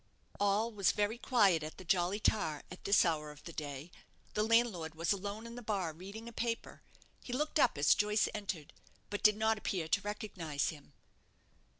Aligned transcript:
All 0.39 0.71
was 0.71 0.93
very 0.93 1.19
quiet 1.19 1.61
at 1.61 1.77
the 1.77 1.83
'Jolly 1.85 2.19
Tar' 2.19 2.63
at 2.71 2.85
this 2.85 3.05
hour 3.05 3.29
of 3.29 3.43
the 3.43 3.53
day. 3.53 3.91
The 4.33 4.41
landlord 4.41 4.95
was 4.95 5.13
alone 5.13 5.45
in 5.45 5.53
the 5.53 5.61
bar, 5.61 5.93
reading 5.93 6.27
a 6.27 6.33
paper. 6.33 6.81
He 7.21 7.33
looked 7.33 7.59
up 7.59 7.77
as 7.77 7.93
Joyce 7.93 8.27
entered; 8.33 8.73
but 9.11 9.21
did 9.21 9.37
not 9.37 9.59
appear 9.59 9.87
to 9.89 10.01
recognize 10.01 10.69
him. 10.69 10.93